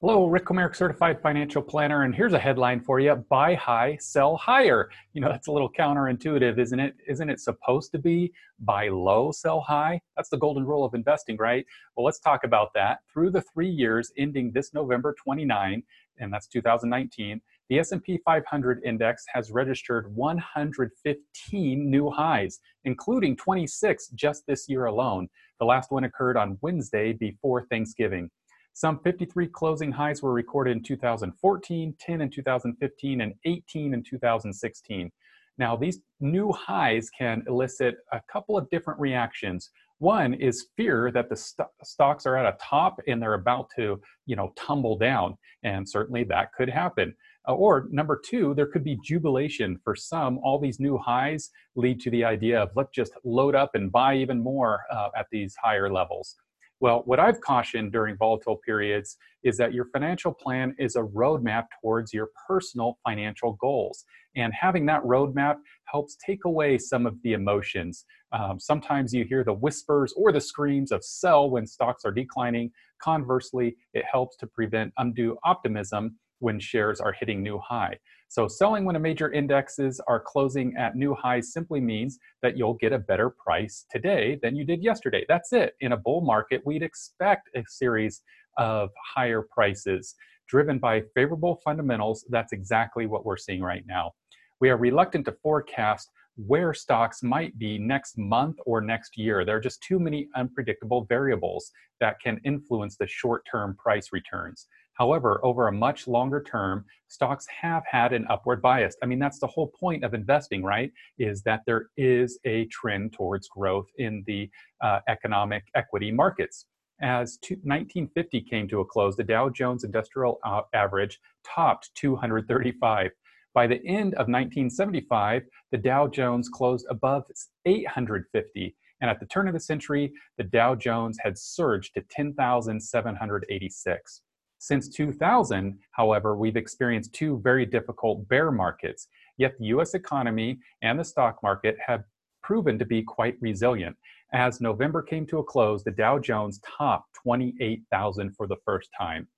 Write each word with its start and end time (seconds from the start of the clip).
Hello, 0.00 0.28
Rick 0.28 0.44
Comerick, 0.44 0.76
certified 0.76 1.20
financial 1.20 1.60
planner, 1.60 2.04
and 2.04 2.14
here's 2.14 2.32
a 2.32 2.38
headline 2.38 2.80
for 2.80 3.00
you: 3.00 3.16
Buy 3.28 3.56
high, 3.56 3.96
sell 4.00 4.36
higher. 4.36 4.88
You 5.12 5.20
know 5.20 5.28
that's 5.28 5.48
a 5.48 5.52
little 5.52 5.72
counterintuitive, 5.72 6.56
isn't 6.56 6.78
it? 6.78 6.94
Isn't 7.08 7.28
it 7.28 7.40
supposed 7.40 7.90
to 7.90 7.98
be 7.98 8.32
buy 8.60 8.90
low, 8.90 9.32
sell 9.32 9.60
high? 9.60 10.00
That's 10.16 10.28
the 10.28 10.36
golden 10.36 10.64
rule 10.64 10.84
of 10.84 10.94
investing, 10.94 11.36
right? 11.36 11.66
Well, 11.96 12.06
let's 12.06 12.20
talk 12.20 12.44
about 12.44 12.68
that. 12.76 12.98
Through 13.12 13.32
the 13.32 13.42
three 13.52 13.68
years 13.68 14.12
ending 14.16 14.52
this 14.52 14.72
November 14.72 15.16
29, 15.20 15.82
and 16.18 16.32
that's 16.32 16.46
2019, 16.46 17.40
the 17.68 17.80
S&P 17.80 18.20
500 18.24 18.80
index 18.84 19.24
has 19.34 19.50
registered 19.50 20.14
115 20.14 21.90
new 21.90 22.08
highs, 22.08 22.60
including 22.84 23.36
26 23.36 24.10
just 24.10 24.46
this 24.46 24.68
year 24.68 24.84
alone. 24.84 25.28
The 25.58 25.66
last 25.66 25.90
one 25.90 26.04
occurred 26.04 26.36
on 26.36 26.56
Wednesday 26.60 27.14
before 27.14 27.66
Thanksgiving. 27.66 28.30
Some 28.78 29.00
53 29.00 29.48
closing 29.48 29.90
highs 29.90 30.22
were 30.22 30.32
recorded 30.32 30.76
in 30.76 30.84
2014, 30.84 31.96
10 31.98 32.20
in 32.20 32.30
2015, 32.30 33.20
and 33.22 33.34
18 33.44 33.92
in 33.92 34.04
2016. 34.04 35.10
Now, 35.58 35.74
these 35.74 35.98
new 36.20 36.52
highs 36.52 37.10
can 37.10 37.42
elicit 37.48 37.96
a 38.12 38.20
couple 38.30 38.56
of 38.56 38.70
different 38.70 39.00
reactions. 39.00 39.70
One 39.98 40.32
is 40.32 40.68
fear 40.76 41.10
that 41.10 41.28
the 41.28 41.34
st- 41.34 41.66
stocks 41.82 42.24
are 42.24 42.36
at 42.36 42.54
a 42.54 42.56
top 42.62 43.00
and 43.08 43.20
they're 43.20 43.34
about 43.34 43.68
to, 43.74 44.00
you 44.26 44.36
know, 44.36 44.52
tumble 44.54 44.96
down, 44.96 45.36
and 45.64 45.88
certainly 45.88 46.22
that 46.26 46.52
could 46.52 46.70
happen. 46.70 47.16
Uh, 47.48 47.54
or 47.54 47.88
number 47.90 48.22
two, 48.24 48.54
there 48.54 48.68
could 48.68 48.84
be 48.84 48.96
jubilation 49.02 49.76
for 49.82 49.96
some. 49.96 50.38
All 50.44 50.60
these 50.60 50.78
new 50.78 50.96
highs 50.98 51.50
lead 51.74 51.98
to 52.02 52.10
the 52.12 52.24
idea 52.24 52.62
of 52.62 52.70
let's 52.76 52.94
just 52.94 53.14
load 53.24 53.56
up 53.56 53.74
and 53.74 53.90
buy 53.90 54.14
even 54.14 54.38
more 54.40 54.82
uh, 54.92 55.08
at 55.16 55.26
these 55.32 55.56
higher 55.60 55.92
levels. 55.92 56.36
Well, 56.80 57.02
what 57.06 57.18
I've 57.18 57.40
cautioned 57.40 57.90
during 57.90 58.16
volatile 58.16 58.60
periods 58.64 59.16
is 59.42 59.56
that 59.56 59.74
your 59.74 59.86
financial 59.86 60.32
plan 60.32 60.76
is 60.78 60.94
a 60.94 61.02
roadmap 61.02 61.66
towards 61.80 62.12
your 62.12 62.28
personal 62.46 62.98
financial 63.04 63.54
goals. 63.60 64.04
And 64.36 64.52
having 64.54 64.86
that 64.86 65.02
roadmap 65.02 65.56
helps 65.86 66.16
take 66.24 66.44
away 66.44 66.78
some 66.78 67.04
of 67.04 67.20
the 67.22 67.32
emotions. 67.32 68.04
Um, 68.32 68.60
sometimes 68.60 69.12
you 69.12 69.24
hear 69.24 69.42
the 69.42 69.54
whispers 69.54 70.14
or 70.16 70.30
the 70.30 70.40
screams 70.40 70.92
of 70.92 71.04
sell 71.04 71.50
when 71.50 71.66
stocks 71.66 72.04
are 72.04 72.12
declining. 72.12 72.70
Conversely, 73.02 73.76
it 73.94 74.04
helps 74.10 74.36
to 74.36 74.46
prevent 74.46 74.92
undue 74.98 75.36
optimism 75.44 76.16
when 76.40 76.60
shares 76.60 77.00
are 77.00 77.12
hitting 77.12 77.42
new 77.42 77.58
high. 77.58 77.98
So 78.28 78.46
selling 78.46 78.84
when 78.84 78.96
a 78.96 79.00
major 79.00 79.32
indexes 79.32 80.00
are 80.06 80.20
closing 80.20 80.74
at 80.76 80.96
new 80.96 81.14
highs 81.14 81.52
simply 81.52 81.80
means 81.80 82.18
that 82.42 82.56
you'll 82.56 82.74
get 82.74 82.92
a 82.92 82.98
better 82.98 83.30
price 83.30 83.86
today 83.90 84.38
than 84.42 84.54
you 84.54 84.64
did 84.64 84.82
yesterday. 84.82 85.24
That's 85.28 85.52
it. 85.52 85.74
In 85.80 85.92
a 85.92 85.96
bull 85.96 86.20
market, 86.20 86.60
we'd 86.66 86.82
expect 86.82 87.48
a 87.56 87.64
series 87.66 88.22
of 88.58 88.90
higher 89.14 89.42
prices 89.42 90.14
driven 90.46 90.78
by 90.78 91.02
favorable 91.14 91.60
fundamentals. 91.64 92.24
That's 92.28 92.52
exactly 92.52 93.06
what 93.06 93.24
we're 93.24 93.36
seeing 93.36 93.62
right 93.62 93.84
now. 93.86 94.12
We 94.60 94.70
are 94.70 94.76
reluctant 94.76 95.24
to 95.26 95.36
forecast 95.42 96.10
where 96.36 96.72
stocks 96.72 97.22
might 97.22 97.58
be 97.58 97.78
next 97.78 98.16
month 98.16 98.56
or 98.64 98.80
next 98.80 99.16
year. 99.16 99.44
There 99.44 99.56
are 99.56 99.60
just 99.60 99.82
too 99.82 99.98
many 99.98 100.28
unpredictable 100.36 101.04
variables 101.08 101.70
that 102.00 102.20
can 102.22 102.40
influence 102.44 102.96
the 102.96 103.08
short 103.08 103.42
term 103.50 103.76
price 103.76 104.08
returns. 104.12 104.68
However, 104.98 105.40
over 105.44 105.68
a 105.68 105.72
much 105.72 106.08
longer 106.08 106.42
term, 106.42 106.84
stocks 107.06 107.46
have 107.46 107.84
had 107.88 108.12
an 108.12 108.26
upward 108.28 108.60
bias. 108.60 108.96
I 109.00 109.06
mean, 109.06 109.20
that's 109.20 109.38
the 109.38 109.46
whole 109.46 109.68
point 109.68 110.02
of 110.02 110.12
investing, 110.12 110.64
right? 110.64 110.92
Is 111.18 111.42
that 111.42 111.60
there 111.66 111.90
is 111.96 112.40
a 112.44 112.64
trend 112.66 113.12
towards 113.12 113.48
growth 113.48 113.86
in 113.98 114.24
the 114.26 114.50
uh, 114.80 114.98
economic 115.08 115.62
equity 115.76 116.10
markets. 116.10 116.66
As 117.00 117.38
1950 117.48 118.40
came 118.40 118.66
to 118.68 118.80
a 118.80 118.84
close, 118.84 119.14
the 119.14 119.22
Dow 119.22 119.48
Jones 119.48 119.84
Industrial 119.84 120.40
uh, 120.44 120.62
Average 120.74 121.20
topped 121.44 121.94
235. 121.94 123.12
By 123.54 123.68
the 123.68 123.80
end 123.86 124.14
of 124.14 124.26
1975, 124.26 125.44
the 125.70 125.78
Dow 125.78 126.08
Jones 126.08 126.48
closed 126.48 126.86
above 126.90 127.22
850. 127.64 128.74
And 129.00 129.08
at 129.08 129.20
the 129.20 129.26
turn 129.26 129.46
of 129.46 129.54
the 129.54 129.60
century, 129.60 130.12
the 130.38 130.44
Dow 130.44 130.74
Jones 130.74 131.18
had 131.22 131.38
surged 131.38 131.94
to 131.94 132.00
10,786. 132.10 134.22
Since 134.58 134.88
2000, 134.90 135.78
however, 135.92 136.36
we've 136.36 136.56
experienced 136.56 137.14
two 137.14 137.40
very 137.42 137.64
difficult 137.64 138.28
bear 138.28 138.50
markets, 138.50 139.08
yet 139.36 139.56
the 139.58 139.66
US 139.66 139.94
economy 139.94 140.58
and 140.82 140.98
the 140.98 141.04
stock 141.04 141.38
market 141.42 141.76
have 141.84 142.04
proven 142.42 142.78
to 142.78 142.84
be 142.84 143.02
quite 143.02 143.36
resilient. 143.40 143.96
As 144.32 144.60
November 144.60 145.00
came 145.00 145.26
to 145.26 145.38
a 145.38 145.44
close, 145.44 145.84
the 145.84 145.90
Dow 145.90 146.18
Jones 146.18 146.60
topped 146.66 147.14
28,000 147.22 148.34
for 148.36 148.46
the 148.46 148.56
first 148.64 148.90
time. 148.98 149.28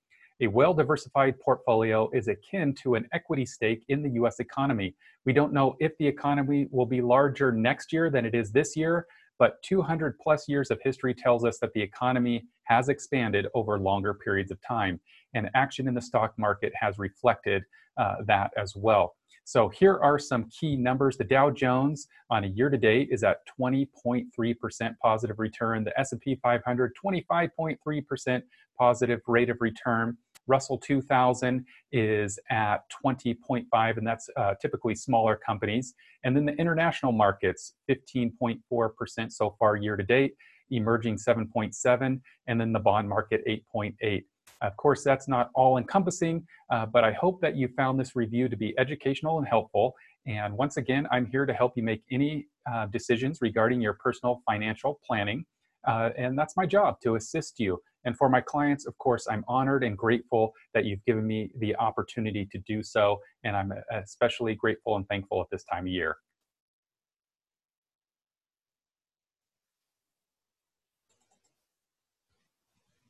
A 0.41 0.47
well 0.47 0.73
diversified 0.73 1.39
portfolio 1.39 2.09
is 2.13 2.27
akin 2.27 2.73
to 2.81 2.95
an 2.95 3.07
equity 3.13 3.45
stake 3.45 3.85
in 3.89 4.01
the 4.01 4.09
US 4.21 4.39
economy. 4.39 4.95
We 5.23 5.33
don't 5.33 5.53
know 5.53 5.75
if 5.79 5.95
the 5.97 6.07
economy 6.07 6.67
will 6.71 6.87
be 6.87 6.99
larger 7.01 7.51
next 7.51 7.93
year 7.93 8.09
than 8.09 8.25
it 8.25 8.33
is 8.33 8.51
this 8.51 8.75
year, 8.75 9.05
but 9.41 9.59
200 9.63 10.19
plus 10.19 10.47
years 10.47 10.69
of 10.69 10.79
history 10.83 11.15
tells 11.15 11.43
us 11.43 11.57
that 11.57 11.73
the 11.73 11.81
economy 11.81 12.45
has 12.65 12.89
expanded 12.89 13.47
over 13.55 13.79
longer 13.79 14.13
periods 14.13 14.51
of 14.51 14.61
time, 14.61 14.99
and 15.33 15.49
action 15.55 15.87
in 15.87 15.95
the 15.95 16.01
stock 16.01 16.31
market 16.37 16.71
has 16.79 16.99
reflected 16.99 17.63
uh, 17.97 18.17
that 18.27 18.51
as 18.55 18.75
well. 18.75 19.15
So 19.43 19.67
here 19.69 19.97
are 19.97 20.19
some 20.19 20.47
key 20.51 20.75
numbers. 20.75 21.17
The 21.17 21.23
Dow 21.23 21.49
Jones 21.49 22.07
on 22.29 22.43
a 22.43 22.47
year 22.49 22.69
to 22.69 22.77
date 22.77 23.07
is 23.09 23.23
at 23.23 23.37
20.3% 23.59 24.95
positive 25.01 25.39
return. 25.39 25.83
The 25.83 25.99
S&P 25.99 26.35
500 26.35 26.91
25.3% 27.03 28.41
positive 28.77 29.21
rate 29.25 29.49
of 29.49 29.57
return. 29.59 30.17
Russell 30.51 30.77
2000 30.77 31.65
is 31.93 32.37
at 32.49 32.79
20.5, 33.05 33.97
and 33.97 34.05
that's 34.05 34.29
uh, 34.35 34.53
typically 34.61 34.95
smaller 34.95 35.37
companies. 35.37 35.93
And 36.25 36.35
then 36.35 36.45
the 36.45 36.55
international 36.55 37.13
markets, 37.13 37.75
15.4% 37.89 39.31
so 39.31 39.55
far 39.57 39.77
year 39.77 39.95
to 39.95 40.03
date, 40.03 40.33
emerging 40.69 41.15
7.7, 41.15 42.19
and 42.47 42.61
then 42.61 42.73
the 42.73 42.79
bond 42.79 43.07
market 43.07 43.41
8.8. 43.47 44.23
Of 44.61 44.75
course, 44.75 45.03
that's 45.03 45.27
not 45.29 45.49
all 45.55 45.77
encompassing, 45.77 46.45
uh, 46.69 46.85
but 46.85 47.03
I 47.05 47.13
hope 47.13 47.39
that 47.41 47.55
you 47.55 47.69
found 47.77 47.97
this 47.97 48.15
review 48.15 48.49
to 48.49 48.57
be 48.57 48.75
educational 48.77 49.39
and 49.39 49.47
helpful. 49.47 49.95
And 50.27 50.55
once 50.55 50.75
again, 50.77 51.07
I'm 51.11 51.25
here 51.25 51.45
to 51.45 51.53
help 51.53 51.73
you 51.77 51.83
make 51.83 52.03
any 52.11 52.47
uh, 52.71 52.87
decisions 52.87 53.39
regarding 53.41 53.81
your 53.81 53.93
personal 53.93 54.41
financial 54.45 54.99
planning. 55.07 55.45
Uh, 55.87 56.09
and 56.17 56.37
that's 56.37 56.55
my 56.57 56.65
job 56.65 56.99
to 57.03 57.15
assist 57.15 57.59
you. 57.59 57.81
And 58.05 58.17
for 58.17 58.29
my 58.29 58.41
clients, 58.41 58.85
of 58.85 58.97
course, 58.97 59.27
I'm 59.29 59.43
honored 59.47 59.83
and 59.83 59.97
grateful 59.97 60.53
that 60.73 60.85
you've 60.85 61.03
given 61.05 61.25
me 61.25 61.51
the 61.59 61.75
opportunity 61.75 62.47
to 62.51 62.57
do 62.59 62.83
so. 62.83 63.19
And 63.43 63.55
I'm 63.55 63.73
especially 63.91 64.55
grateful 64.55 64.95
and 64.95 65.07
thankful 65.07 65.41
at 65.41 65.47
this 65.51 65.63
time 65.65 65.85
of 65.85 65.91
year. 65.91 66.17